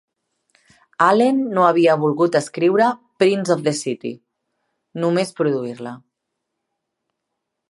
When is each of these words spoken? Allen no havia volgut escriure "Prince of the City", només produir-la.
Allen 1.07 1.41
no 1.57 1.65
havia 1.67 1.97
volgut 2.05 2.39
escriure 2.41 2.89
"Prince 3.25 3.55
of 3.59 3.63
the 3.69 3.77
City", 3.83 4.15
només 5.05 5.39
produir-la. 5.43 5.97